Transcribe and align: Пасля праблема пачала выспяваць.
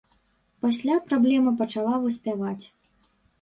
Пасля 0.63 0.95
праблема 1.09 1.53
пачала 1.59 1.95
выспяваць. 2.07 2.59